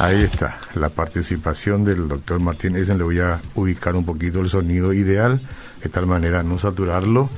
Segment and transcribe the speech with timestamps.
[0.00, 2.96] Ahí está, la participación del doctor Martín Eisen.
[2.96, 5.42] Le voy a ubicar un poquito el sonido ideal,
[5.82, 7.28] de tal manera no saturarlo.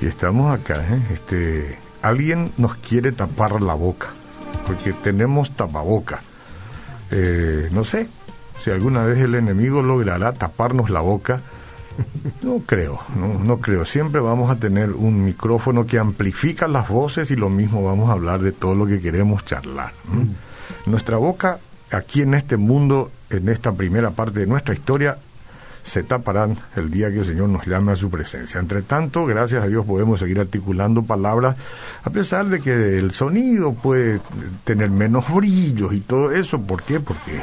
[0.00, 1.02] Y estamos acá, ¿eh?
[1.12, 4.08] Este, alguien nos quiere tapar la boca,
[4.66, 6.22] porque tenemos tapaboca.
[7.10, 8.08] Eh, no sé
[8.58, 11.42] si alguna vez el enemigo logrará taparnos la boca.
[12.42, 13.84] No creo, no, no creo.
[13.84, 18.14] Siempre vamos a tener un micrófono que amplifica las voces y lo mismo vamos a
[18.14, 19.92] hablar de todo lo que queremos charlar.
[20.86, 21.60] Nuestra boca
[21.92, 25.18] aquí en este mundo, en esta primera parte de nuestra historia,
[25.82, 28.60] se taparán el día que el Señor nos llame a su presencia.
[28.60, 31.56] Entre tanto, gracias a Dios podemos seguir articulando palabras,
[32.04, 34.20] a pesar de que el sonido puede
[34.64, 36.60] tener menos brillos y todo eso.
[36.60, 37.00] ¿Por qué?
[37.00, 37.42] Porque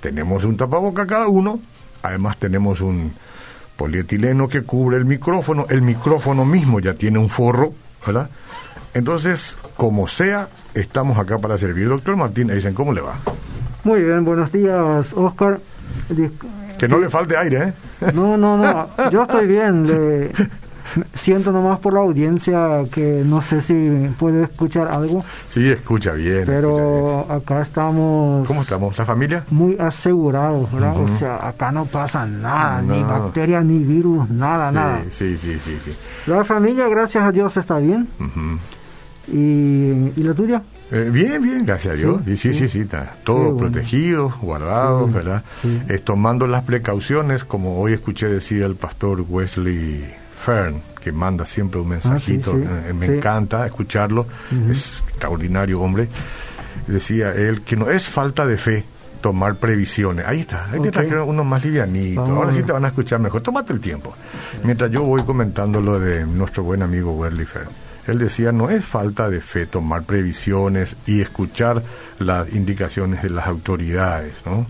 [0.00, 1.60] tenemos un tapaboca cada uno,
[2.02, 3.12] además tenemos un
[3.76, 7.72] polietileno que cubre el micrófono, el micrófono mismo ya tiene un forro,
[8.04, 8.28] ¿verdad?
[8.92, 11.88] Entonces, como sea, estamos acá para servir.
[11.88, 13.20] Doctor Martín, dicen, ¿cómo le va?
[13.84, 15.60] Muy bien, buenos días, Oscar.
[16.78, 18.12] Que no le falte aire, ¿eh?
[18.12, 19.86] No, no, no, yo estoy bien.
[19.86, 20.30] Le,
[21.14, 25.24] siento nomás por la audiencia que no sé si puede escuchar algo.
[25.48, 26.44] Sí, escucha bien.
[26.46, 28.46] Pero acá estamos...
[28.46, 28.96] ¿Cómo estamos?
[28.98, 29.44] ¿La familia?
[29.50, 30.96] Muy asegurados, ¿verdad?
[30.98, 35.02] O sea, acá no pasa nada, ni bacterias, ni virus, nada, nada.
[35.10, 35.94] Sí, sí, sí, sí.
[36.26, 38.08] La familia, gracias a Dios, está bien.
[39.28, 40.62] ¿Y, ¿Y la tuya?
[40.90, 42.20] Eh, bien, bien, gracias a Dios.
[42.24, 45.42] Sí, sí, sí, sí, está todo protegido, guardado, ¿verdad?
[45.88, 50.04] Es tomando las precauciones, como hoy escuché decir el pastor Wesley
[50.44, 54.26] Fern, que manda siempre un mensajito, eh, me encanta escucharlo,
[54.70, 56.08] es extraordinario hombre.
[56.86, 58.84] Decía él que no es falta de fe
[59.20, 60.24] tomar previsiones.
[60.26, 62.28] Ahí está, ahí te trajeron unos más livianitos.
[62.30, 63.42] Ahora sí te van a escuchar mejor.
[63.42, 64.14] Tómate el tiempo.
[64.62, 68.84] Mientras yo voy comentando lo de nuestro buen amigo Wesley Fern él decía, no es
[68.84, 71.82] falta de fe tomar previsiones y escuchar
[72.18, 74.66] las indicaciones de las autoridades, ¿no?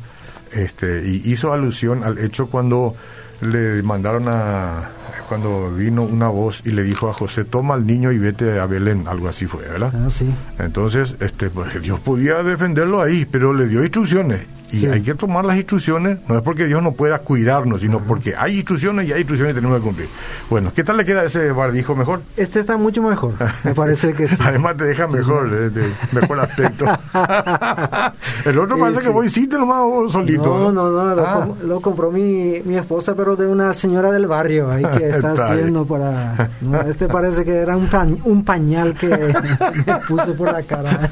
[0.53, 2.95] Este, y hizo alusión al hecho cuando
[3.41, 4.91] le mandaron a
[5.28, 8.64] cuando vino una voz y le dijo a José toma al niño y vete a
[8.64, 10.27] Belén algo así fue verdad ah, sí.
[10.58, 15.45] entonces este pues Dios podía defenderlo ahí pero le dio instrucciones y hay que tomar
[15.45, 19.20] las instrucciones, no es porque Dios no pueda cuidarnos, sino porque hay instrucciones y hay
[19.20, 20.08] instrucciones que tenemos que cumplir.
[20.51, 22.20] Bueno, ¿qué tal le queda ese barbijo mejor?
[22.36, 23.34] Este está mucho mejor,
[23.64, 24.36] me parece que sí.
[24.40, 26.84] Además te deja mejor, eh, de, mejor aspecto.
[28.45, 30.58] El otro parece que voy sí te lo más solito.
[30.58, 31.80] No, no, no, lo, ah.
[31.80, 36.50] compró mi, mi esposa, pero de una señora del barrio, ahí que está, haciendo para...
[36.89, 37.89] este parece que era un,
[38.24, 41.08] un pañal que me puse por la cara.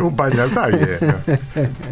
[0.00, 0.98] un pañal está bien.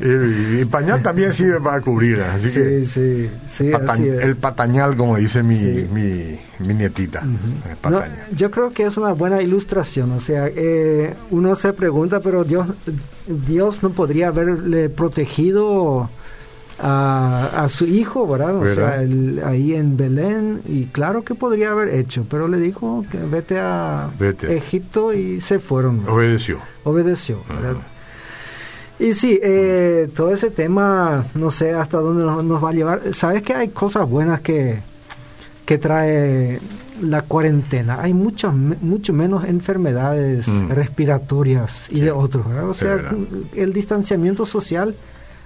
[0.03, 5.57] Y, pañal también sirve para cubrir, así que sí, sí, el patañal, como dice mi,
[5.93, 7.23] mi, mi nietita.
[8.35, 12.67] yo creo que es una buena ilustración, o sea, eh, uno se pregunta, pero Dios,
[13.27, 16.09] Dios no podría haberle protegido
[16.81, 18.57] a, a su hijo, ¿verdad?
[18.57, 23.19] O sea, ahí en Belén, y claro que podría haber hecho, pero le dijo que
[23.19, 24.11] vete a
[24.49, 26.09] Egipto y se fueron.
[26.09, 26.61] Obedeció.
[26.85, 27.77] Obedeció, ¿verdad?
[28.99, 33.15] Y sí, eh, todo ese tema, no sé hasta dónde nos, va a llevar.
[33.15, 34.81] Sabes que hay cosas buenas que,
[35.65, 36.59] que trae
[37.01, 38.01] la cuarentena.
[38.01, 40.71] Hay muchas, mucho menos enfermedades mm.
[40.71, 42.47] respiratorias y de otros.
[42.47, 43.13] O sea,
[43.55, 44.97] el distanciamiento social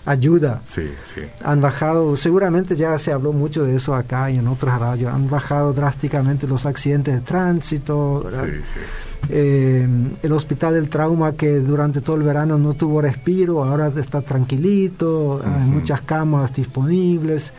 [0.04, 0.60] ayuda.
[0.66, 1.22] Sí, sí.
[1.44, 5.28] Han bajado, seguramente ya se habló mucho de eso acá y en otras radios, han
[5.28, 8.28] bajado drásticamente los accidentes de tránsito.
[8.30, 8.60] Sí,
[9.28, 9.86] eh,
[10.22, 15.40] el hospital del trauma que durante todo el verano no tuvo respiro, ahora está tranquilito,
[15.44, 17.52] hay muchas camas disponibles.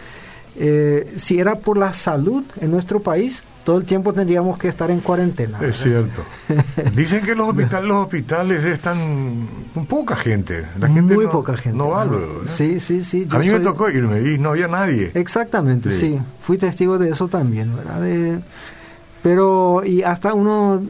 [0.56, 4.92] Eh, si era por la salud en nuestro país, todo el tiempo tendríamos que estar
[4.92, 5.60] en cuarentena.
[5.62, 6.22] Es cierto.
[6.96, 10.66] Dicen que los hospitales, los hospitales están con poca gente.
[10.80, 11.78] La gente Muy poca gente.
[11.78, 12.08] No va
[12.48, 13.28] Sí, sí, sí.
[13.32, 15.12] A mí me tocó irme y no había nadie.
[15.14, 16.20] Exactamente, sí.
[16.42, 18.42] Fui testigo de eso también, ¿verdad?
[19.22, 20.84] pero, y hasta uno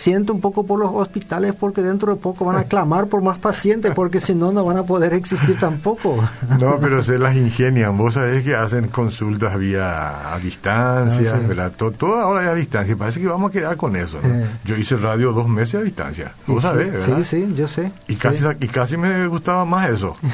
[0.00, 3.38] siento un poco por los hospitales porque dentro de poco van a clamar por más
[3.38, 6.16] pacientes porque si no, no van a poder existir tampoco.
[6.58, 7.98] No, pero se las ingenian.
[7.98, 11.72] Vos sabés que hacen consultas vía a distancia, ah, ¿verdad?
[11.76, 12.96] Todo, ahora es a distancia.
[12.96, 14.18] Parece que vamos a quedar con eso.
[14.64, 16.32] Yo hice radio dos meses a distancia.
[16.46, 17.18] Vos sabés, ¿verdad?
[17.18, 17.92] Sí, sí, yo sé.
[18.08, 20.16] Y casi, y casi me gustaba más eso.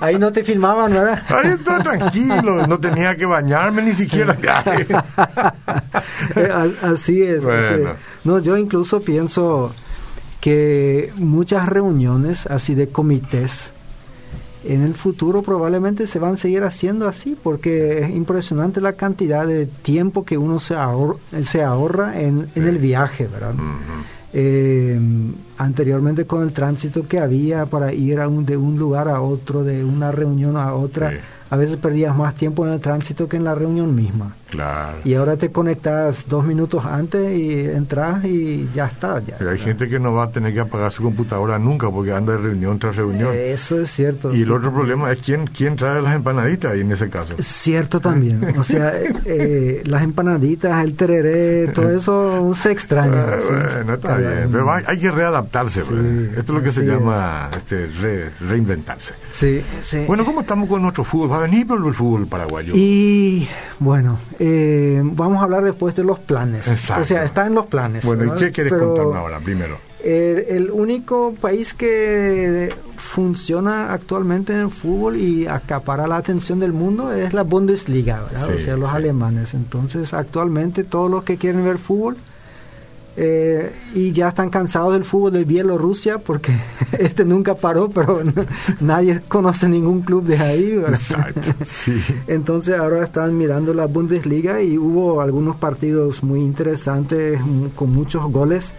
[0.00, 1.22] Ahí no te filmaban, ¿verdad?
[1.28, 2.66] Ahí estaba tranquilo.
[2.66, 4.34] No tenía que bañarme ni siquiera.
[7.04, 7.42] así es.
[8.24, 9.72] No, yo incluso pienso
[10.40, 13.70] que muchas reuniones así de comités
[14.64, 19.46] en el futuro probablemente se van a seguir haciendo así porque es impresionante la cantidad
[19.46, 23.54] de tiempo que uno se ahorra, se ahorra en, el viaje, ¿verdad?
[24.32, 24.98] Eh,
[25.58, 29.62] anteriormente con el tránsito que había para ir a un, de un lugar a otro,
[29.62, 31.12] de una reunión a otra,
[31.50, 34.34] a veces perdías más tiempo en el tránsito que en la reunión misma.
[34.54, 34.98] Claro.
[35.04, 39.20] Y ahora te conectas dos minutos antes y entras y ya está.
[39.20, 42.12] Ya, Pero hay gente que no va a tener que apagar su computadora nunca porque
[42.12, 43.32] anda de reunión tras reunión.
[43.34, 44.34] Eso es cierto.
[44.34, 47.34] Y el otro problema es quién, quién trae las empanaditas ahí en ese caso.
[47.40, 48.42] Cierto también.
[48.58, 48.92] O sea,
[49.26, 53.24] eh, las empanaditas, el tereré, todo eso se extraña.
[53.24, 53.38] Ah,
[53.74, 54.48] bueno, está bien.
[54.52, 55.82] Pero hay, hay que readaptarse.
[55.82, 56.38] Sí, pues.
[56.38, 59.14] Esto es lo que se llama este, re- reinventarse.
[59.32, 60.04] Sí, sí.
[60.06, 61.32] Bueno, ¿cómo estamos con nuestro fútbol?
[61.32, 62.72] ¿Va a venir por el fútbol paraguayo?
[62.76, 63.48] Y
[63.80, 64.43] bueno, eh,
[65.02, 66.66] vamos a hablar después de los planes.
[66.68, 67.02] Exacto.
[67.02, 68.04] O sea, está en los planes.
[68.04, 69.76] Bueno, ¿y qué quieres Pero, contarme ahora primero?
[70.06, 76.72] eh, el único país que funciona actualmente en el fútbol y acapara la atención del
[76.72, 78.54] mundo es la Bundesliga, ¿verdad?
[78.54, 78.96] o sea, los sí.
[78.96, 79.54] alemanes.
[79.54, 82.16] Entonces, actualmente todos los que quieren ver fútbol
[83.16, 86.52] eh, y ya están cansados del fútbol de Bielorrusia porque
[86.98, 88.32] este nunca paró, pero no-
[88.80, 90.72] nadie conoce ningún club de ahí.
[90.86, 91.52] Exacto.
[91.64, 92.00] Sí.
[92.26, 97.40] Entonces ahora están mirando la Bundesliga y hubo algunos partidos muy interesantes
[97.74, 98.72] con muchos goles.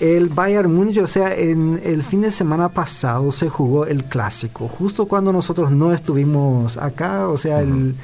[0.00, 4.66] El Bayern Múnich, o sea, en el fin de semana pasado se jugó el clásico,
[4.66, 7.94] justo cuando nosotros no estuvimos acá, o sea, el,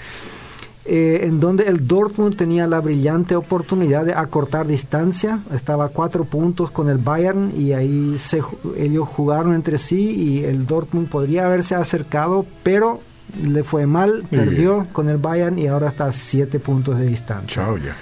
[0.90, 6.24] eh, en donde el Dortmund tenía la brillante oportunidad de acortar distancia, estaba a cuatro
[6.24, 8.40] puntos con el Bayern y ahí se,
[8.76, 13.00] ellos jugaron entre sí y el Dortmund podría haberse acercado, pero
[13.42, 17.06] le fue mal, Muy perdió con el Bayern y ahora está a siete puntos de
[17.06, 17.62] distancia.
[17.62, 17.94] Chao ya.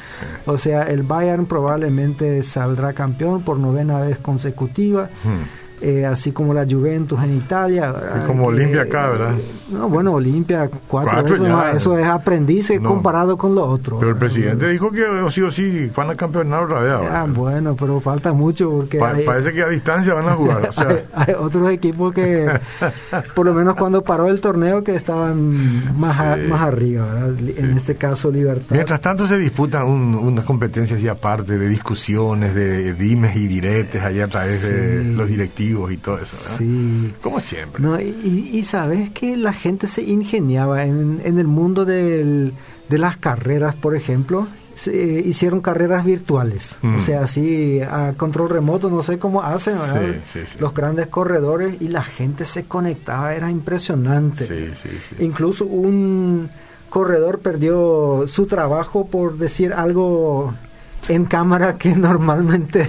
[0.47, 5.66] O sea, el Bayern probablemente saldrá campeón por novena vez consecutiva, Hmm.
[5.81, 7.93] Eh, así como la Juventus en Italia.
[8.23, 9.34] Y como Que, Olimpia acá, ¿verdad?
[9.70, 11.73] No, bueno, Olimpia cuatro, Cuatro ya.
[11.73, 12.88] eso es aprendiz No.
[12.90, 13.99] comparado con lo otro.
[13.99, 14.28] Pero el ¿verdad?
[14.28, 16.93] presidente dijo que o sí o sí van a campeonar otra vez.
[17.11, 20.69] Ah, bueno, pero falta mucho porque Pa- hay, parece que a distancia van a jugar.
[20.69, 22.49] O sea, hay- hay otros equipos que,
[23.34, 27.34] por lo menos cuando paró el torneo, que estaban más, a- más arriba, ¿verdad?
[27.56, 28.70] En este caso, Libertad.
[28.75, 34.02] Mientras tanto se disputan un- unas competencias y aparte de discusiones, de dimes y diretes
[34.02, 36.37] allá a través de los directivos y todo eso.
[36.43, 36.57] ¿verdad?
[36.59, 37.15] Sí.
[37.23, 37.83] Como siempre.
[37.83, 42.53] No, y, sabes que la gente se ingeniaba en, en el mundo del-
[42.89, 44.47] de las carreras, por ejemplo.
[44.75, 46.97] Se, eh, hicieron carreras virtuales, Mm.
[46.97, 49.75] o sea, así a control remoto, no sé cómo hacen,
[50.27, 50.59] sí, sí.
[50.61, 54.45] los grandes corredores y la gente se conectaba, era impresionante.
[54.47, 55.25] Sí, sí, sí.
[55.25, 56.51] Incluso un
[56.91, 60.53] corredor perdió su trabajo por decir algo
[61.08, 62.88] en cámara que normalmente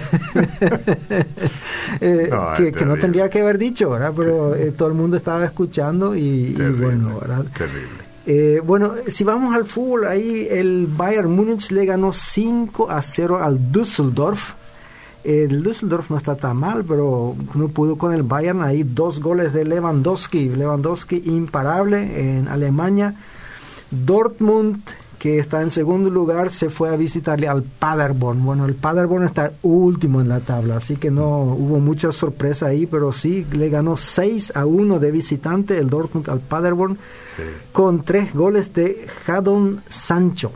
[2.00, 4.12] eh, No, que, que no tendría que haber dicho, ¿verdad?
[4.16, 7.44] Pero eh, todo el mundo estaba escuchando y, bueno, ¿verdad?
[7.56, 8.08] Terrible.
[8.26, 13.42] Eh, bueno, si vamos al fútbol, ahí el Bayern Múnich le ganó 5 a 0
[13.42, 14.52] al Düsseldorf.
[15.24, 18.62] El Düsseldorf no está tan mal, pero no pudo con el Bayern.
[18.62, 20.50] Ahí dos goles de Lewandowski.
[20.50, 23.14] Lewandowski imparable en Alemania.
[23.90, 24.82] Dortmund,
[25.18, 28.44] que está en segundo lugar, se fue a visitarle al Paderborn.
[28.44, 32.86] Bueno, el Paderborn está último en la tabla, así que no hubo mucha sorpresa ahí,
[32.86, 36.98] pero sí le ganó 6 a 1 de visitante el Dortmund al Paderborn
[37.36, 37.42] Sí.
[37.72, 40.50] con tres goles de Jadon Sancho.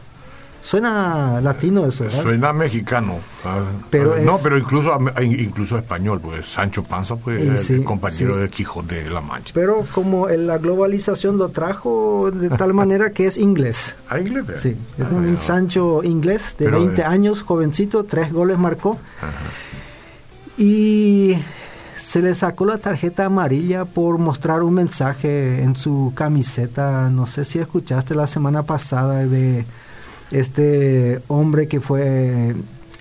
[0.63, 2.23] Suena latino eso, ¿verdad?
[2.23, 3.19] Suena mexicano.
[3.45, 7.83] ah, Pero ah, no, es- pero incluso a- incluso español, pues Sancho Panza, pues el
[7.83, 8.41] compañero sí.
[8.43, 9.51] de Quijote de la Mancha.
[9.55, 13.97] Pero como la globalización lo trajo de tal manera que es inglés.
[14.09, 14.45] ¿Ah, inglés?
[14.61, 15.37] Sí, es Ah, un.
[15.41, 18.99] Sancho inglés de Pero, 20 eh, años, jovencito, tres goles marcó.
[19.21, 19.33] Ajá.
[20.59, 21.39] Y
[21.99, 27.09] se le sacó la tarjeta amarilla por mostrar un mensaje en su camiseta.
[27.09, 29.65] No sé si escuchaste la semana pasada de
[30.33, 32.55] este hombre que fue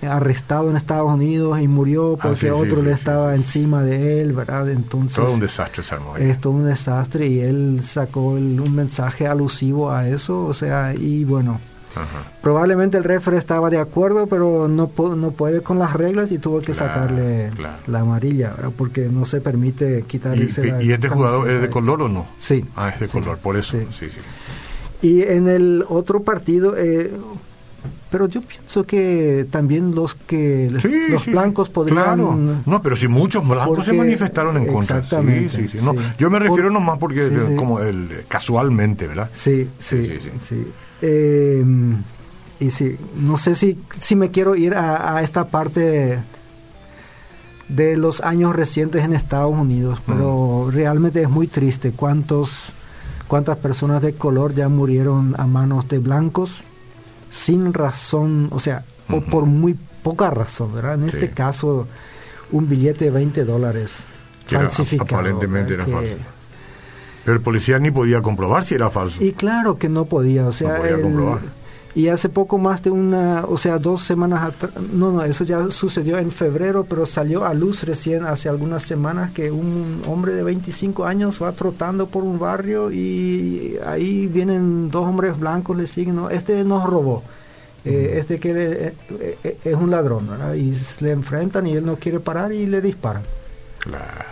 [0.08, 3.34] arrestado en Estados Unidos y murió Ah, porque sí, sí, otro sí, le sí, estaba
[3.34, 4.68] encima de él, ¿verdad?
[4.68, 8.74] Entonces Todo un desastre se armó es todo un desastre y él sacó el- un
[8.74, 11.60] mensaje alusivo a eso, o sea, y bueno,
[11.94, 12.24] Ajá.
[12.42, 16.58] probablemente el referee estaba de acuerdo, pero no, no puede con las reglas y tuvo
[16.60, 17.76] que Claro, sacarle claro.
[17.86, 18.72] la amarilla, ¿verdad?
[18.76, 22.26] porque no se permite quitarle ¿Y, esa y este jugador es de color o no?
[22.40, 22.64] Sí.
[22.74, 23.12] Ah, es de Sí.
[23.12, 23.76] color, por eso.
[23.92, 24.18] Sí, sí.
[25.02, 27.10] Y en el otro partido, eh,
[28.10, 32.38] pero yo pienso que también los que Sí, los sí, blancos podrían Claro.
[32.66, 35.02] No, pero si muchos blancos se manifestaron en contra.
[35.02, 35.78] Sí, sí, sí.
[35.82, 35.98] No, sí.
[36.18, 39.28] Yo me refiero Por- nomás porque eh, como el casualmente, ¿verdad?
[39.34, 40.04] Sí, sí,
[40.48, 40.66] Sí.
[41.00, 41.64] Eh,
[42.60, 46.18] y sí, no sé si, si me quiero ir a, a esta parte
[47.68, 52.50] de los años recientes en Estados Unidos, pero realmente es muy triste cuántos
[53.32, 56.62] cuántas personas de color ya murieron a manos de blancos
[57.30, 60.96] sin razón, o sea, o por muy poca razón, ¿verdad?
[60.96, 61.88] En este caso
[62.50, 63.94] un billete de 20 dólares
[64.46, 65.18] falsificado.
[65.18, 66.18] aparentemente era falso.
[67.24, 69.24] Pero el policía ni podía comprobar si era falso.
[69.24, 70.78] Y claro que no podía, o sea,
[71.94, 75.70] y hace poco más de una, o sea, dos semanas atrás, no, no, eso ya
[75.70, 80.42] sucedió en febrero, pero salió a luz recién hace algunas semanas que un hombre de
[80.42, 86.16] 25 años va trotando por un barrio y ahí vienen dos hombres blancos, le siguen,
[86.16, 87.22] no, este nos robó.
[87.84, 88.94] Eh, este que eh,
[89.42, 90.54] eh, es un ladrón, ¿verdad?
[90.54, 93.22] Y le enfrentan y él no quiere parar y le disparan.
[93.78, 94.24] Claro,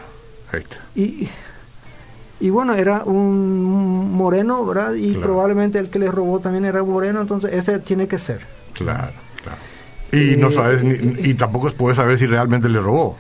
[0.95, 1.29] Y
[2.41, 4.95] y bueno, era un moreno, ¿verdad?
[4.95, 8.41] Y probablemente el que le robó también era moreno, entonces ese tiene que ser.
[8.73, 9.59] Claro, claro.
[10.13, 13.17] Y no eh, sabes, y tampoco puedes saber si realmente le robó.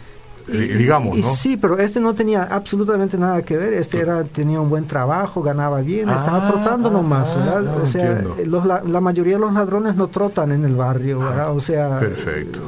[0.48, 1.34] digamos, ¿no?
[1.36, 3.74] Sí, pero este no tenía absolutamente nada que ver.
[3.74, 7.64] Este era tenía un buen trabajo, ganaba bien, estaba ah, trotando ah, nomás, ¿verdad?
[7.68, 11.54] Ah, o sea, los, la, mayoría de los ladrones no trotan en el barrio, ¿verdad?
[11.54, 12.58] O sea, perfecto.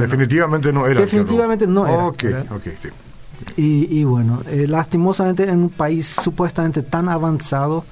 [0.00, 1.02] definitivamente no era.
[1.02, 2.04] Definitivamente no era.
[2.04, 2.88] Ok, ok, sí.
[3.56, 7.84] Y, bueno, eh, lastimosamente en un país supuestamente tan avanzado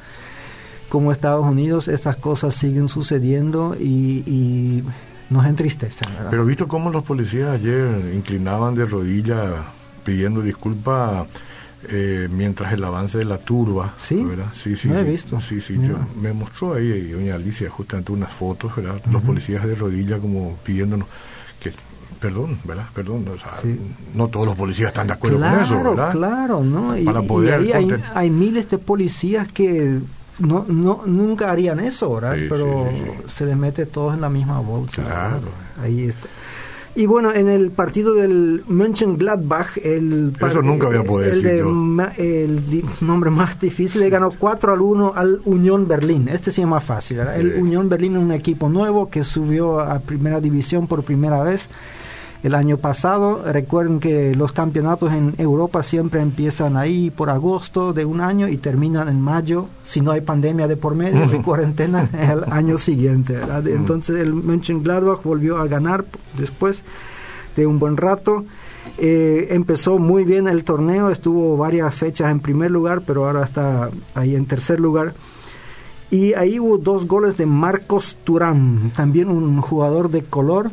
[0.89, 4.83] como Estados Unidos, estas cosas siguen sucediendo y,
[5.31, 6.13] nos entristecen.
[6.29, 9.65] Pero visto cómo los policías ayer inclinaban de rodilla
[10.05, 11.27] pidiendo disculpas
[11.89, 14.23] eh, mientras el avance de la turba, ¿Sí?
[14.23, 14.49] ¿verdad?
[14.53, 15.41] Sí, sí, he visto.
[15.41, 19.01] Sí, sí, yo, me mostró ahí doña Alicia justamente unas fotos, ¿verdad?
[19.11, 21.09] Los policías de rodilla como pidiéndonos
[22.23, 22.87] perdón, ¿verdad?
[22.95, 23.25] Perdón,
[24.15, 26.13] no todos los policías están de acuerdo con eso, ¿verdad?
[26.13, 26.97] Claro, ¿no?
[26.97, 27.07] Y,
[27.51, 27.73] ahí
[28.15, 29.99] hay, miles de policías que
[30.39, 32.37] no, no nunca harían eso, ¿verdad?
[32.49, 32.89] Pero
[33.27, 35.03] se les mete todos en la misma bolsa.
[35.03, 35.49] Claro.
[35.83, 36.29] Ahí está.
[36.95, 43.31] Y bueno, en el partido del Mönchengladbach, el, Eso nunca había podido decir el nombre
[43.31, 46.29] más difícil, le ganó 4 al 1 al Unión Berlín.
[46.29, 47.21] Este sí es más fácil.
[47.21, 51.71] El Unión Berlín es un equipo nuevo que subió a primera división por primera vez
[52.43, 53.43] el año pasado.
[53.45, 58.57] Recuerden que los campeonatos en Europa siempre empiezan ahí por agosto de un año y
[58.57, 63.39] terminan en mayo, si no hay pandemia de por medio, de cuarentena, el año siguiente.
[63.67, 66.05] Entonces el Mönchengladbach volvió a ganar
[66.37, 66.83] después
[67.57, 68.45] de un buen rato.
[68.99, 73.91] Eh, empezó muy bien el torneo, estuvo varias fechas en primer lugar, pero ahora está
[74.15, 75.15] ahí en tercer lugar.
[76.11, 80.71] Y ahí hubo dos goles de Marcos Turán, también un jugador de color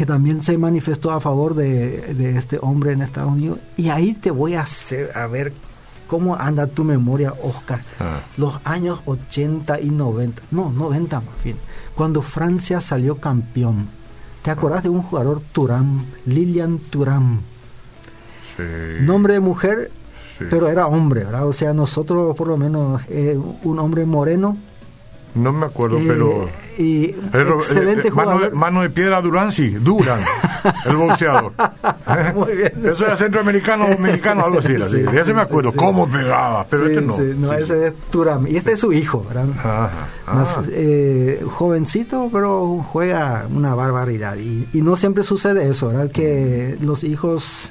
[0.00, 3.58] que también se manifestó a favor de, este hombre en Estados Unidos.
[3.76, 5.52] Y ahí te voy a hacer, a ver
[6.06, 7.80] cómo anda tu memoria, Oscar.
[8.00, 8.20] Ah.
[8.38, 11.58] Los años 80 y 90, no, 90 más bien,
[11.94, 13.88] cuando Francia salió campeón.
[14.40, 17.40] ¿Te acordás de un jugador Turam, Lilian Turam?
[18.56, 18.62] Sí.
[19.02, 19.90] Nombre de mujer,
[20.48, 21.46] pero era hombre, ¿verdad?
[21.46, 24.56] O sea, nosotros por lo menos, eh, un hombre moreno,
[25.34, 26.48] no me acuerdo, eh, pero.
[26.80, 30.20] Y excelente eh, mano, de, mano, de, piedra Durán, sí, Durán,
[30.86, 31.52] el boxeador.
[32.34, 32.72] Muy bien.
[32.84, 34.74] Eso era centroamericano o mexicano, algo así.
[34.88, 37.18] Sí, ya se me acuerdo cómo pegaba, pero este no.
[37.18, 38.46] no, ese es Durán.
[38.46, 39.44] Y este es su hijo, ¿verdad?
[39.58, 39.90] Ajá,
[40.32, 40.62] ah.
[40.70, 44.36] eh, jovencito, pero juega una barbaridad.
[44.36, 46.10] Y, y, no siempre sucede eso, ¿verdad?
[46.10, 47.70] Que los hijos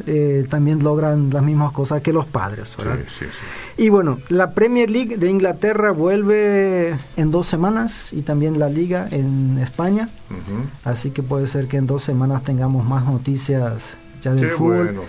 [0.50, 2.98] también logran las mismas cosas que los padres, ¿verdad?
[3.08, 3.84] Sí, sí, sí.
[3.84, 9.08] Y bueno, la Premier League de Inglaterra vuelve en dos semanas y también la Liga
[9.10, 10.10] en España.
[10.84, 15.00] Así que puede ser que en dos semanas tengamos más noticias ya del fútbol.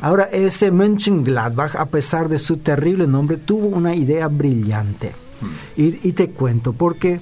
[0.00, 5.12] Ahora, ese Mönchengladbach, a pesar de su terrible nombre, tuvo una idea brillante.
[5.76, 7.20] Y, y te cuento, porque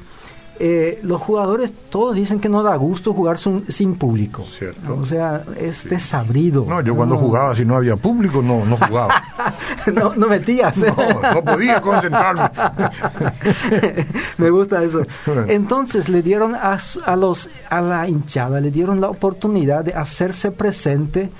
[0.60, 4.44] eh, los jugadores todos dicen que no da gusto jugar sin, público.
[4.44, 4.96] Cierto.
[5.00, 6.64] O sea, es desabrido.
[6.68, 9.20] No, yo cuando jugaba, si no había público, no, no jugaba.
[9.92, 10.76] no, no metías.
[10.76, 10.94] no,
[11.34, 12.50] no podía concentrarme.
[14.38, 15.04] Me gusta eso.
[15.48, 20.52] Entonces le dieron a, a, los, a la hinchada, le dieron la oportunidad de hacerse
[20.52, 21.30] presente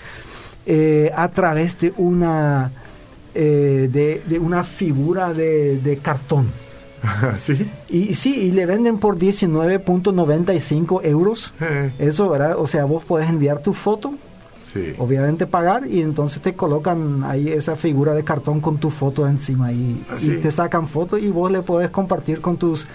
[0.67, 2.73] eh, a través de una,
[3.33, 6.64] eh, de, de, una figura de, de cartón.
[7.39, 7.71] ¿Sí?
[7.89, 11.53] Y sí, y le venden por 19.95 euros.
[11.61, 11.93] Eh.
[11.99, 12.57] Eso, ¿verdad?
[12.59, 14.15] O sea, vos podés enviar tu foto,
[14.73, 14.95] sí.
[14.99, 19.73] obviamente pagar, y entonces te colocan ahí esa figura de cartón con tu foto encima
[19.73, 22.87] y, ¿Ah, y te sacan foto y vos le podés compartir con tus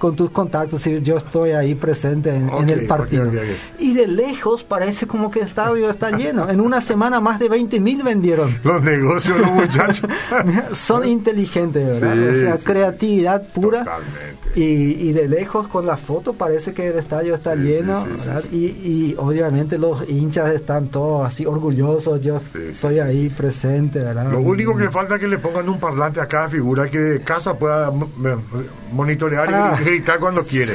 [0.00, 3.30] con tus contactos, y yo estoy ahí presente en, el partido.
[3.78, 6.48] y de lejos parece como que el estadio está lleno.
[6.48, 8.50] En una semana más de 20 mil vendieron.
[8.64, 10.08] Los negocios, los muchachos.
[10.72, 12.30] Son inteligentes, ¿verdad?
[12.30, 13.80] o sea, creatividad pura.
[13.80, 14.39] Totalmente.
[14.54, 18.04] Y, de lejos con la foto parece que el estadio está lleno,
[18.50, 22.40] y, obviamente los hinchas están todos así orgullosos, yo
[22.70, 24.30] estoy ahí presente, ¿verdad?
[24.30, 26.98] Lo único que le falta es que le pongan un parlante a cada figura que
[26.98, 27.92] de casa pueda
[28.92, 30.74] monitorear y ah, gritar cuando quiere.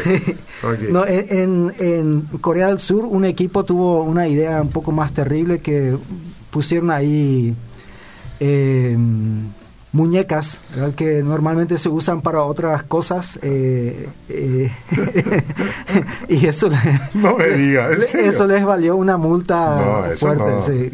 [0.89, 5.59] No, en, en Corea del Sur un equipo tuvo una idea un poco más terrible
[5.59, 5.95] que
[6.49, 7.53] pusieron ahí...
[8.39, 8.97] Eh,
[9.95, 10.59] muñecas
[10.97, 14.71] que normalmente se usan para otras cosas eh, eh,
[16.27, 16.69] y eso
[17.13, 20.91] no me diga, eso les valió una multa fuerte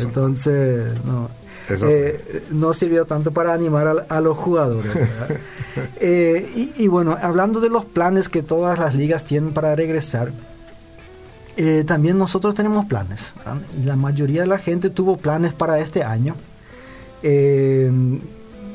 [0.00, 1.42] entonces no.
[1.68, 4.92] Eh, no sirvió tanto para animar a, los jugadores
[6.00, 10.32] y, bueno hablando de los planes que todas las ligas tienen para regresar
[11.86, 13.20] también nosotros tenemos planes
[13.84, 16.34] la mayoría de la gente tuvo planes para este año
[17.22, 17.90] eh,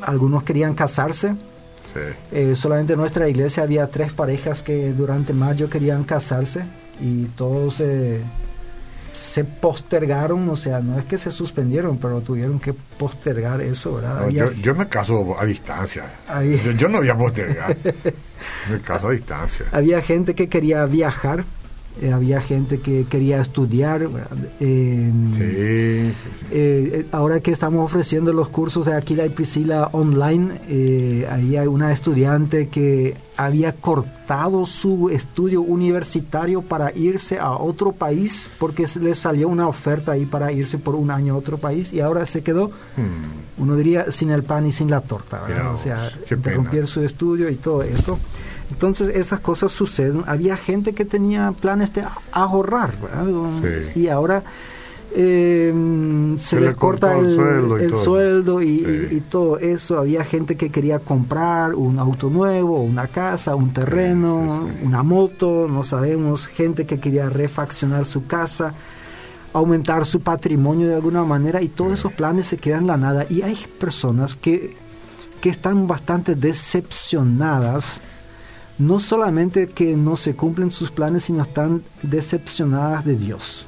[0.01, 1.33] algunos querían casarse.
[2.31, 6.63] Eh, solamente en nuestra iglesia había tres parejas que durante mayo querían casarse
[7.01, 7.81] y todos
[9.17, 14.29] se postergaron, o sea, no es que se suspendieron, pero tuvieron que postergar eso, ¿verdad?
[14.29, 16.05] yo, me caso a distancia.
[16.77, 17.75] Yo, no voy a postergar.
[18.69, 19.65] me caso a distancia.
[19.71, 21.45] Había gente que quería viajar
[22.01, 24.07] eh, había gente que quería estudiar.
[24.59, 26.13] Eh,
[26.51, 31.91] eh, ahora que estamos ofreciendo los cursos de Aquila y Priscila online, ahí hay una
[31.91, 39.47] estudiante que había cortado su estudio universitario para irse a otro país porque le salió
[39.47, 42.69] una oferta ahí para irse por un año a otro país y ahora se quedó,
[42.97, 43.61] hmm.
[43.61, 47.55] uno diría, sin el pan y sin la torta, o sea, interrumpir su estudio y
[47.55, 48.19] todo eso.
[48.71, 50.23] Entonces esas cosas suceden.
[50.27, 52.91] Había gente que tenía planes de ahorrar
[53.95, 54.43] y ahora
[55.15, 55.73] eh,
[56.39, 59.57] se, le corta el, sueldo, y, todo.
[59.57, 59.99] eso.
[59.99, 65.83] Había gente que quería comprar un auto nuevo, una casa, un terreno, una moto, no
[65.83, 66.45] sabemos.
[66.45, 68.73] Gente que quería refaccionar su casa
[69.53, 73.25] aumentar su patrimonio de alguna manera y todos esos planes se quedan en la nada
[73.27, 74.75] y hay personas que,
[75.41, 78.01] que están bastante decepcionadas
[78.77, 83.65] no solamente que no se cumplen sus planes, sino están decepcionadas de Dios.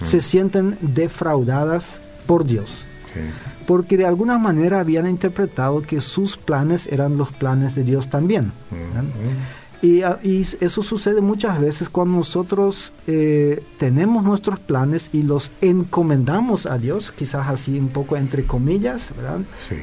[0.00, 0.04] Mm.
[0.04, 2.84] Se sienten defraudadas por Dios.
[3.66, 8.52] Porque de alguna manera habían interpretado que sus planes eran los planes de Dios también.
[8.70, 9.62] Mm, mm.
[9.82, 16.66] Y, y, eso sucede muchas veces cuando nosotros eh, tenemos nuestros planes y los encomendamos
[16.66, 19.40] a Dios, quizás así un poco entre comillas, ¿verdad?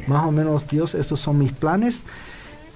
[0.08, 2.04] Más o menos, Dios, estos son mis planes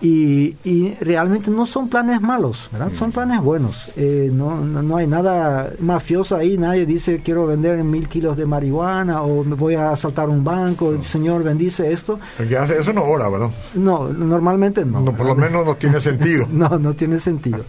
[0.04, 2.92] y, y, realmente no son planes malos, ¿verdad?
[2.94, 3.12] Son mm.
[3.13, 3.89] planes buenos.
[3.96, 9.22] Eh, no, no, hay nada mafioso ahí, nadie dice quiero vender mil kilos de marihuana
[9.22, 12.20] o me voy a asaltar un banco, el Señor bendice esto.
[12.38, 13.50] eso no ora, ¿verdad?
[13.76, 15.00] No, normalmente no.
[15.00, 16.48] no por lo menos no tiene sentido.
[16.52, 17.63] no, no tiene sentido.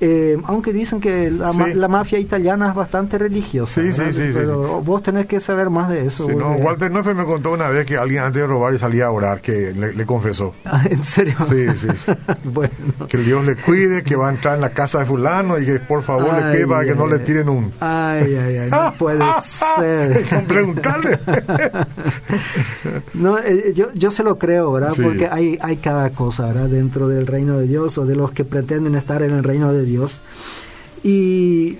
[0.00, 3.82] Eh, aunque dicen que la, la, mafia italiana es bastante religiosa.
[3.82, 4.30] Sí, sí, sí.
[4.32, 6.26] Pero vos tenés que saber más de eso.
[6.30, 9.10] no, Walter Neufeld me contó una vez que alguien antes de robar y salía a
[9.10, 10.54] orar, que le, le confesó.
[10.88, 11.36] ¿En serio?
[11.46, 11.88] Sí, sí,
[12.44, 12.70] bueno.
[13.08, 15.80] Que Dios le cuide, que va a entrar en la casa de fulano y que
[15.80, 17.72] por favor le quede que no le tiren un...
[17.80, 20.24] Ay, ay, ay, no puede ser.
[20.48, 21.18] preguntarle.
[23.14, 24.92] no, eh, yo, yo se lo creo, ¿verdad?
[25.00, 26.66] Porque hay, hay cada cosa, ¿verdad?
[26.66, 29.84] Dentro del reino de Dios o de los que pretenden estar en el reino de
[29.84, 30.20] Dios.
[31.02, 31.78] Y,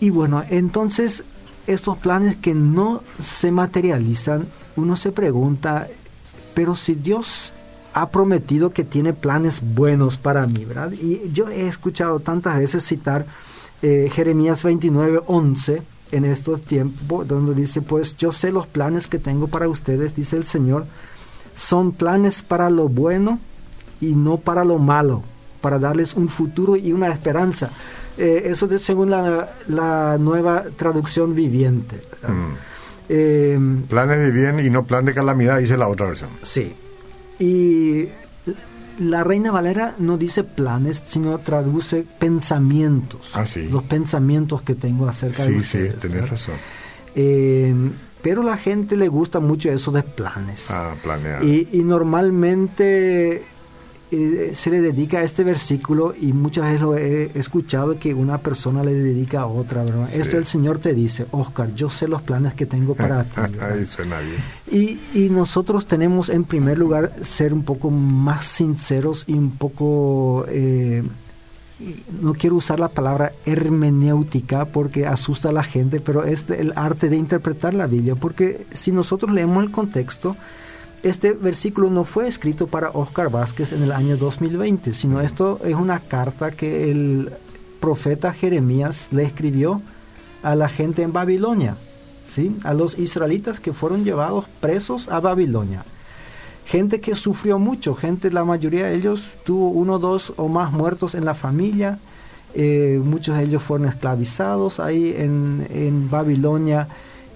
[0.00, 1.24] y bueno, entonces
[1.66, 5.88] estos planes que no se materializan, uno se pregunta,
[6.54, 7.52] pero si Dios
[7.94, 10.92] ha prometido que tiene planes buenos para mí, ¿verdad?
[10.92, 13.24] Y yo he escuchado tantas veces citar
[13.82, 19.18] eh, Jeremías 29, 11 en estos tiempos, donde dice, pues yo sé los planes que
[19.18, 20.86] tengo para ustedes, dice el Señor,
[21.54, 23.38] son planes para lo bueno
[24.00, 25.22] y no para lo malo,
[25.60, 27.70] para darles un futuro y una esperanza.
[28.18, 31.96] Eh, eso es según la, nueva traducción viviente.
[32.26, 32.54] Mm.
[33.08, 36.30] Eh, planes de bien y no plan de calamidad, dice la otra versión.
[36.42, 36.74] Sí,
[37.38, 38.08] y
[38.98, 43.32] la Reina Valera no dice planes, sino traduce pensamientos.
[43.34, 46.54] Ah, Los pensamientos que tengo acerca de Sí, sí, tenés razón.
[47.16, 47.74] Eh,
[48.22, 50.70] pero la gente le gusta mucho eso de planes.
[50.70, 51.44] Ah, planear.
[51.44, 53.44] Y, y normalmente
[54.10, 58.38] eh, se le dedica a este versículo y muchas veces lo he escuchado que una
[58.38, 60.14] persona le dedica a otra, ¿verdad?
[60.14, 63.40] Esto el Señor te dice, Oscar, yo sé los planes que tengo para ti.
[64.70, 70.46] Y, y nosotros tenemos en primer lugar ser un poco más sinceros y un poco...
[70.48, 71.02] Eh,
[72.20, 77.08] no quiero usar la palabra hermenéutica porque asusta a la gente, pero es el arte
[77.08, 80.36] de interpretar la Biblia, porque si nosotros leemos el contexto,
[81.04, 85.74] este versículo no fue escrito para Oscar Vázquez en el año 2020, sino esto es
[85.74, 87.30] una carta que el
[87.78, 89.82] profeta Jeremías le escribió
[90.42, 91.76] a la gente en Babilonia,
[92.26, 92.56] ¿sí?
[92.64, 95.84] a los israelitas que fueron llevados presos a Babilonia.
[96.64, 101.14] Gente que sufrió mucho, gente, la mayoría de ellos tuvo uno, dos o más muertos
[101.14, 101.98] en la familia,
[102.54, 106.88] eh, muchos de ellos fueron esclavizados ahí en, en Babilonia.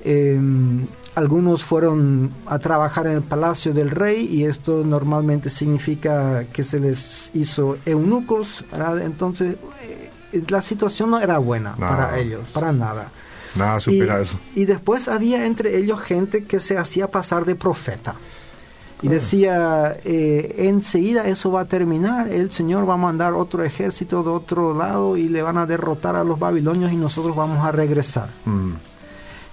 [0.05, 0.87] Em,
[1.19, 6.79] algunos fueron a trabajar en el palacio del rey y esto normalmente significa que se
[6.79, 8.65] les hizo eunucos.
[9.03, 13.09] Entonces, eh, la situación no era buena para ellos, para nada.
[13.57, 14.37] Nada supera y, eso.
[14.55, 18.15] Y después había entre ellos gente que se hacía pasar de profeta.
[19.01, 24.25] Y decía, eh, enseguida eso va a terminar, el Señor va a mandar otro ejército
[24.25, 27.71] de otro lado y le van a derrotar a los babilonios y nosotros vamos a
[27.71, 28.29] regresar.
[28.45, 28.73] Mm.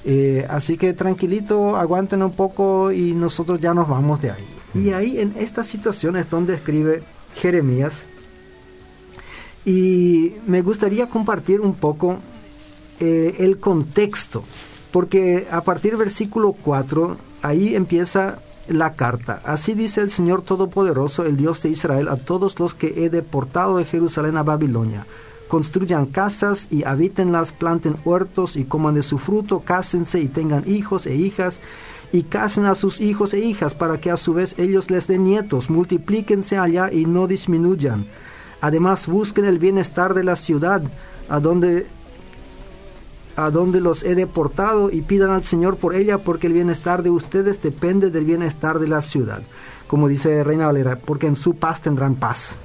[0.07, 4.45] Eh, así que tranquilito, aguanten un poco y nosotros ya nos vamos de ahí.
[4.75, 7.01] Y ahí en esta situación es donde escribe
[7.35, 7.93] Jeremías.
[9.65, 12.19] Y me gustaría compartir un poco
[12.99, 14.43] eh, el contexto,
[14.91, 18.37] porque a partir del versículo 4, ahí empieza
[18.67, 19.41] la carta.
[19.43, 23.77] Así dice el Señor Todopoderoso, el Dios de Israel, a todos los que he deportado
[23.77, 25.07] de Jerusalén a Babilonia
[25.47, 31.05] construyan casas y habítenlas, planten huertos y coman de su fruto, cásense y tengan hijos
[31.05, 31.59] e hijas,
[32.11, 35.25] y casen a sus hijos e hijas para que a su vez ellos les den
[35.25, 38.05] nietos, multiplíquense allá y no disminuyan.
[38.61, 40.81] Además busquen el bienestar de la ciudad
[41.29, 41.87] a donde
[43.35, 47.09] a donde los he deportado y pidan al Señor por ella porque el bienestar de
[47.09, 49.41] ustedes depende del bienestar de la ciudad
[49.87, 52.55] como dice Reina Valera, porque en su paz tendrán paz.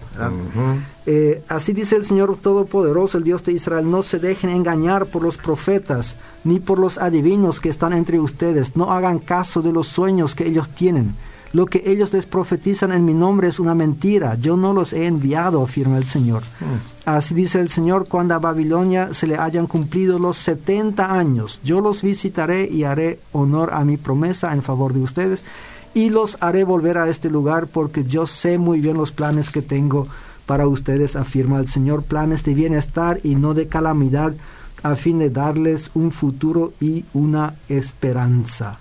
[1.06, 5.22] Eh, así dice el Señor Todopoderoso, el Dios de Israel, no se dejen engañar por
[5.22, 9.88] los profetas ni por los adivinos que están entre ustedes, no hagan caso de los
[9.88, 11.14] sueños que ellos tienen.
[11.52, 15.06] Lo que ellos les profetizan en mi nombre es una mentira, yo no los he
[15.06, 16.42] enviado, afirma el Señor.
[16.60, 17.08] Mm.
[17.08, 21.80] Así dice el Señor, cuando a Babilonia se le hayan cumplido los 70 años, yo
[21.80, 25.42] los visitaré y haré honor a mi promesa en favor de ustedes
[25.94, 29.62] y los haré volver a este lugar porque yo sé muy bien los planes que
[29.62, 30.06] tengo
[30.46, 34.34] para ustedes, afirma el Señor, planes de bienestar y no de calamidad,
[34.82, 38.78] a fin de darles un futuro y una esperanza.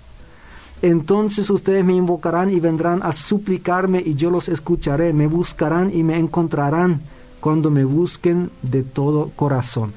[0.82, 6.02] Entonces ustedes me invocarán y vendrán a suplicarme y yo los escucharé, me buscarán y
[6.02, 7.02] me encontrarán
[7.38, 9.92] cuando me busquen de todo corazón.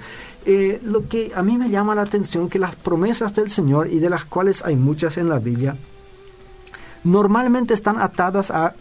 [0.46, 4.00] Eh, lo que a mí me llama la atención que las promesas del Señor y
[4.00, 5.78] de las cuales hay muchas en la Biblia,
[7.04, 8.74] normalmente están atadas a,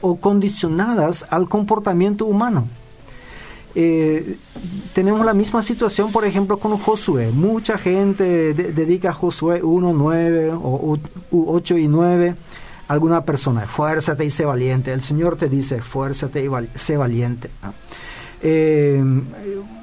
[0.00, 2.66] o condicionadas al comportamiento humano.
[3.76, 4.36] Eh,
[4.92, 7.32] tenemos la misma situación, por ejemplo, con Josué.
[7.32, 10.98] Mucha gente dedica a Josué 1, 9 o
[11.32, 12.36] 8 y 9
[12.88, 13.62] alguna persona.
[13.62, 14.92] Fuérzate y sé valiente.
[14.92, 17.50] El Señor te dice, fuérzate y sé valiente.
[18.42, 19.02] Eh,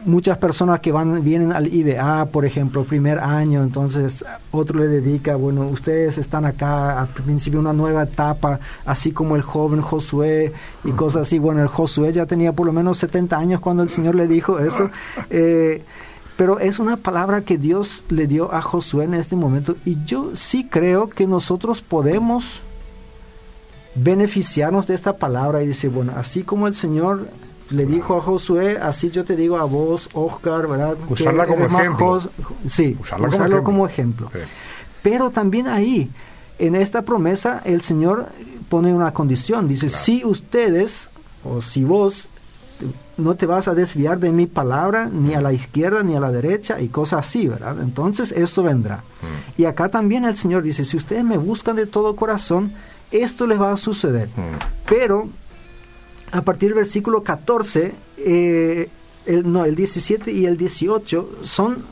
[0.05, 5.35] muchas personas que van vienen al IBA, por ejemplo, primer año, entonces otro le dedica,
[5.35, 10.91] bueno, ustedes están acá al principio una nueva etapa, así como el joven Josué y
[10.91, 11.39] cosas así.
[11.39, 14.59] Bueno, el Josué ya tenía por lo menos 70 años cuando el Señor le dijo
[14.59, 14.89] eso.
[15.29, 15.83] Eh,
[16.37, 20.31] pero es una palabra que Dios le dio a Josué en este momento y yo
[20.35, 22.61] sí creo que nosotros podemos
[23.95, 27.27] beneficiarnos de esta palabra y decir, bueno, así como el Señor
[27.71, 30.95] le dijo a Josué, así yo te digo a vos, Oscar, ¿verdad?
[31.09, 32.21] Usarla como ejemplo.
[32.69, 34.29] sí, usarlo como ejemplo.
[35.01, 36.09] Pero también ahí,
[36.59, 38.27] en esta promesa, el Señor
[38.69, 39.67] pone una condición.
[39.67, 41.09] Dice, si ustedes,
[41.43, 42.27] o si vos,
[43.17, 46.31] no te vas a desviar de mi palabra, ni a la izquierda, ni a la
[46.31, 47.77] derecha, y cosas así, ¿verdad?
[47.81, 48.97] Entonces esto vendrá.
[48.97, 49.61] Mm.
[49.61, 52.73] Y acá también el Señor dice, si ustedes me buscan de todo corazón,
[53.11, 54.27] esto les va a suceder.
[54.29, 54.87] Mm.
[54.87, 55.29] Pero
[56.31, 58.89] a partir del versículo 14, eh,
[59.25, 61.83] el, no, el 17 y el 18 son,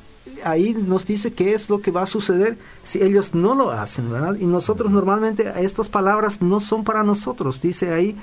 [0.43, 4.09] ahí nos dice qué es lo que va a suceder si ellos no lo hacen,
[4.11, 4.37] ¿verdad?
[4.39, 8.15] Y nosotros normalmente estas palabras no son para nosotros, dice ahí,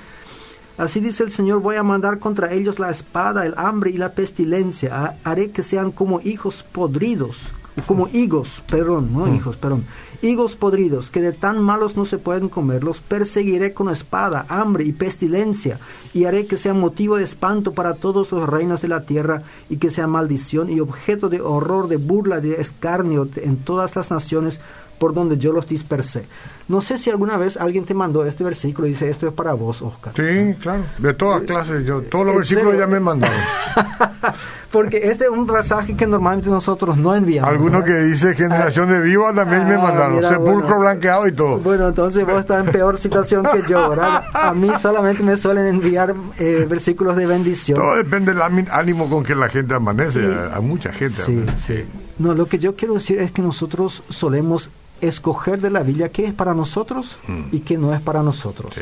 [0.77, 4.13] así dice el Señor, voy a mandar contra ellos la espada, el hambre y la
[4.13, 7.53] pestilencia, haré que sean como hijos podridos,
[7.85, 9.35] como higos, perdón, no mm.
[9.35, 9.85] hijos, perdón,
[10.21, 14.83] higos podridos, que de tan malos no se pueden comer, los perseguiré con espada, hambre
[14.83, 15.79] y pestilencia,
[16.13, 19.77] y haré que sea motivo de espanto para todos los reinos de la tierra, y
[19.77, 24.59] que sea maldición y objeto de horror, de burla, de escarnio en todas las naciones
[24.97, 26.25] por donde yo los dispersé.
[26.67, 29.53] No sé si alguna vez alguien te mandó este versículo y dice, esto es para
[29.53, 30.13] vos, Oscar.
[30.15, 33.39] Sí, claro, de todas clases, yo, todos los versículos ya me mandaron.
[34.71, 37.49] Porque este es un pasaje que normalmente nosotros no enviamos.
[37.49, 41.59] Alguno que dice generación de vivo también me ah, mandaron, sepulcro blanqueado y todo.
[41.59, 44.23] Bueno, entonces vos estás en peor situación que yo, ¿verdad?
[44.33, 47.79] A mí solamente me suelen enviar eh, versículos de bendición.
[47.79, 51.21] Todo depende del ánimo con que la gente amanece, a, mucha gente.
[51.23, 51.85] Sí, sí.
[52.19, 54.69] No, lo que yo quiero decir es que nosotros solemos
[55.01, 57.41] escoger de la Biblia qué es para nosotros mm.
[57.51, 58.73] y qué no es para nosotros.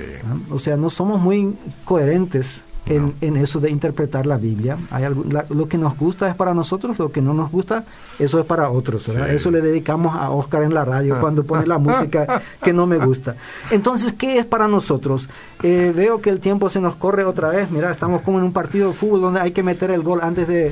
[0.49, 4.77] O sea, no somos muy coherentes en, eso de interpretar la Biblia.
[4.91, 5.05] Hay
[5.49, 7.83] lo que nos gusta es para nosotros, lo que no nos gusta,
[8.19, 9.07] eso es para otros.
[9.07, 12.97] Eso le dedicamos a Oscar en la radio cuando pone la música que no me
[12.97, 13.35] gusta.
[13.71, 15.27] Entonces, ¿qué es para nosotros?
[15.63, 17.71] Eh, veo que el tiempo se nos corre otra vez.
[17.71, 20.47] Mira, estamos como en un partido de fútbol donde hay que meter el gol antes
[20.47, 20.71] de,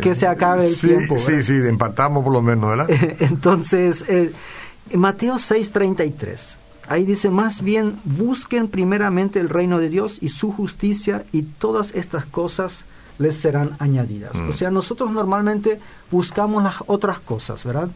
[0.00, 1.16] que se acabe el tiempo.
[1.18, 2.88] Sí, sí, empatamos por lo menos, ¿verdad?
[3.20, 4.32] Entonces, eh,
[4.92, 6.63] Mateo 6:33.
[6.88, 11.94] Ahí dice, más bien busquen primeramente el reino de Dios y su justicia y todas
[11.94, 12.84] estas cosas
[13.18, 14.34] les serán añadidas.
[14.34, 14.48] Mm.
[14.50, 15.78] O sea, nosotros normalmente
[16.10, 17.88] buscamos las otras cosas, ¿verdad?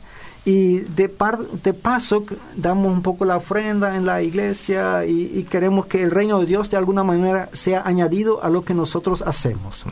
[0.45, 2.25] Y de, par, de paso
[2.57, 6.71] damos un poco la ofrenda en la iglesia y, queremos que el reino de Dios
[6.71, 9.85] de alguna manera sea añadido a lo que nosotros hacemos.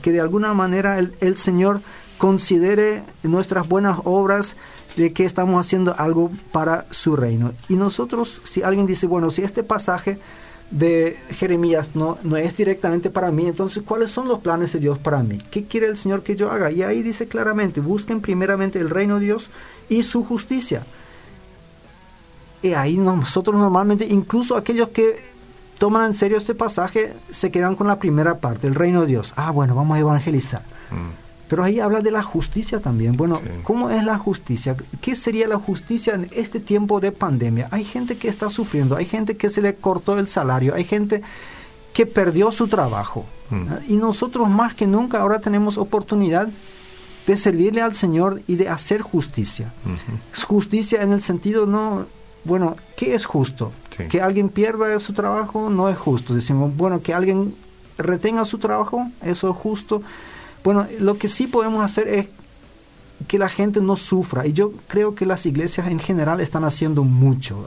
[0.00, 1.82] Que de alguna manera el, el Señor
[2.22, 4.54] considere nuestras buenas obras
[4.94, 7.50] de que estamos haciendo algo para su reino.
[7.68, 10.18] Y nosotros, si alguien dice, bueno, si este pasaje
[10.70, 15.00] de Jeremías no, no es directamente para mí, entonces, ¿cuáles son los planes de Dios
[15.00, 15.38] para mí?
[15.50, 16.70] ¿Qué quiere el Señor que yo haga?
[16.70, 19.50] Y ahí dice claramente, busquen primeramente el reino de Dios
[19.88, 20.84] y su justicia.
[22.62, 25.18] Y ahí nosotros normalmente, incluso aquellos que
[25.76, 29.32] toman en serio este pasaje, se quedan con la primera parte, el reino de Dios.
[29.34, 30.62] Ah, bueno, vamos a evangelizar.
[30.92, 31.21] Mm.
[31.52, 33.14] Pero ahí habla de la justicia también.
[33.14, 34.74] Bueno, ¿cómo es la justicia?
[35.02, 37.68] ¿Qué sería la justicia en este tiempo de pandemia?
[37.70, 41.20] Hay gente que está sufriendo, hay gente que se le cortó el salario, hay gente
[41.92, 43.26] que perdió su trabajo.
[43.50, 43.92] Mm.
[43.92, 46.48] Y nosotros más que nunca ahora tenemos oportunidad
[47.26, 49.74] de servirle al Señor y de hacer justicia.
[50.46, 52.06] Justicia en el sentido no,
[52.44, 53.72] bueno, ¿qué es justo?
[54.08, 56.34] Que alguien pierda su trabajo no es justo.
[56.34, 57.54] Decimos, bueno, que alguien
[57.98, 60.00] retenga su trabajo, eso es justo.
[60.64, 62.26] Bueno, lo que sí podemos hacer es
[63.26, 64.46] que la gente no sufra.
[64.46, 67.66] Y yo creo que las iglesias en general están haciendo mucho.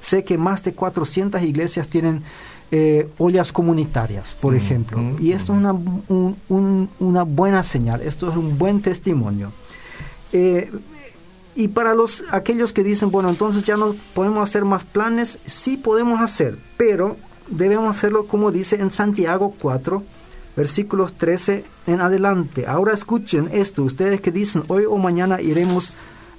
[0.00, 2.22] Sé que más de 400 iglesias tienen
[2.70, 4.98] eh, ollas comunitarias, por mm, ejemplo.
[4.98, 6.34] Mm, y esto es mm.
[6.48, 9.52] una, una, buena señal, esto es un buen testimonio.
[10.32, 10.70] Eh,
[11.54, 15.76] y para los aquellos que dicen, bueno, entonces ya no podemos hacer más planes, sí
[15.76, 17.16] podemos hacer, pero
[17.46, 20.02] debemos hacerlo como dice en Santiago 4,
[20.56, 22.66] versículos 13 en adelante.
[22.66, 25.92] Ahora escuchen esto, ustedes que dicen, hoy o mañana iremos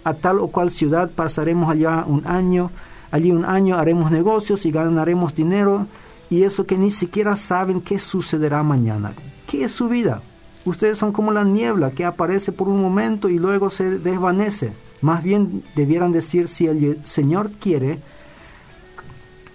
[0.04, 2.72] a tal o cual ciudad, pasaremos allá un año,
[3.12, 5.88] allí un año haremos negocios y ganaremos dinero,
[6.30, 9.14] y eso que ni siquiera saben qué sucederá mañana.
[9.48, 10.22] ¿Qué es su vida?
[10.66, 14.72] Ustedes son como la niebla que aparece por un momento y luego se desvanece.
[15.02, 18.00] Más bien debieran decir, si el Señor quiere,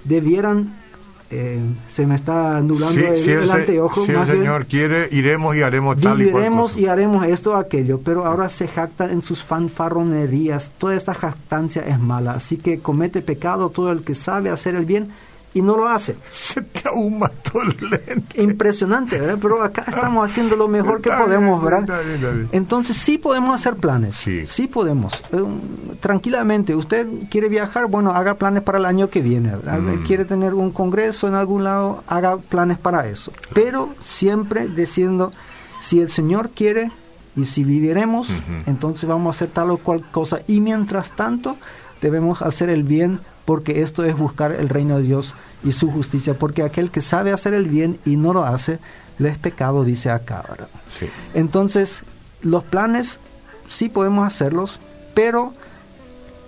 [0.04, 0.74] debieran
[1.30, 1.60] eh,
[1.92, 4.04] se me está anulando el, anteojo.
[4.06, 6.44] Si el Señor quiere, iremos y haremos tal y cual
[6.76, 10.70] y haremos esto o aquello, pero ahora se jactan en sus fanfarronerías.
[10.78, 14.86] Toda esta jactancia es mala, así que comete pecado todo el que sabe hacer el
[14.86, 15.08] bien
[15.54, 16.16] y no lo hace.
[16.32, 18.42] Se te el lente.
[18.42, 19.38] Impresionante, ¿verdad?
[19.40, 22.00] Pero acá estamos haciendo lo mejor que podemos, ¿verdad?
[22.52, 24.16] Entonces sí podemos hacer planes.
[24.16, 25.12] Sí, sí podemos.
[25.32, 25.42] Eh,
[26.00, 29.52] tranquilamente, usted quiere viajar, bueno, haga planes para el año que viene.
[29.56, 30.04] Mm.
[30.06, 33.32] Quiere tener un congreso en algún lado, haga planes para eso.
[33.54, 35.32] Pero siempre diciendo,
[35.80, 36.90] si el Señor quiere
[37.36, 38.30] y si viviremos,
[38.66, 40.40] entonces vamos a hacer tal o cual cosa.
[40.46, 41.56] Y mientras tanto,
[42.00, 45.32] debemos hacer el bien porque esto es buscar el reino de Dios
[45.64, 48.78] y su justicia, porque aquel que sabe hacer el bien y no lo hace,
[49.18, 50.44] le es pecado, dice acá.
[51.32, 52.02] Entonces,
[52.42, 53.18] los planes
[53.66, 54.80] sí podemos hacerlos,
[55.14, 55.54] pero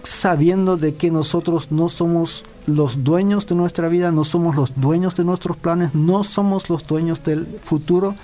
[0.05, 5.17] sabiendo de que nosotros no somos los dueños de nuestra vida, no somos los dueños
[5.17, 8.15] de nuestros planes, no somos los dueños del futuro.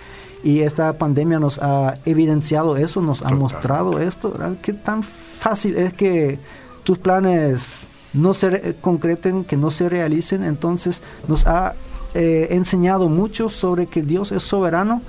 [0.44, 4.34] Y esta pandemia nos ha evidenciado eso, nos ha mostrado esto.
[4.60, 6.38] Qué tan fácil es que
[6.84, 7.86] tus planes
[8.16, 10.42] no se concreten, que no se realicen.
[10.42, 11.74] Entonces nos ha
[12.14, 15.02] eh, enseñado mucho sobre que Dios es soberano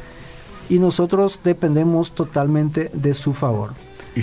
[0.70, 3.72] y nosotros dependemos totalmente de su favor.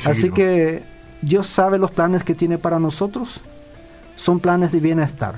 [0.04, 0.82] Así que
[1.22, 3.40] Dios sabe los planes que tiene para nosotros.
[4.16, 5.36] Son planes de bienestar.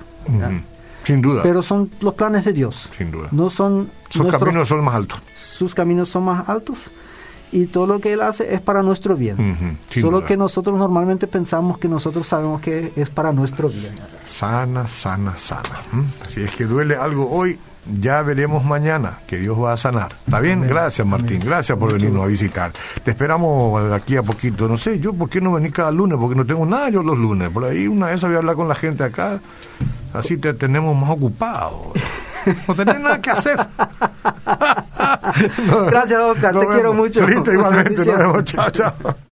[1.05, 1.43] Sin duda.
[1.43, 2.89] Pero son los planes de Dios.
[2.97, 3.29] Sin duda.
[3.31, 5.21] No son sus caminos son más altos.
[5.39, 6.79] Sus caminos son más altos
[7.53, 9.79] y todo lo que Él hace es para nuestro bien.
[9.89, 13.95] Solo que nosotros normalmente pensamos que nosotros sabemos que es para nuestro bien.
[14.25, 15.83] Sana, sana, sana.
[16.27, 17.59] Así es que duele algo hoy,
[18.01, 20.13] ya veremos mañana que Dios va a sanar.
[20.25, 20.67] ¿Está bien?
[20.67, 21.41] Gracias, Martín.
[21.45, 22.73] Gracias por venirnos a visitar.
[23.05, 24.69] Te esperamos aquí a poquito.
[24.69, 26.19] No sé, yo, ¿por qué no venís cada lunes?
[26.19, 27.51] Porque no tengo nada yo los lunes.
[27.51, 29.41] Por ahí una vez voy a hablar con la gente acá.
[30.13, 31.93] Así te tenemos más ocupado.
[32.69, 33.59] No tenés nada que hacer.
[35.87, 36.59] Gracias, Oscar.
[36.59, 37.21] te quiero mucho.
[37.29, 37.97] igualmente.
[37.97, 38.45] Nos vemos.
[38.45, 38.95] Chao, chao.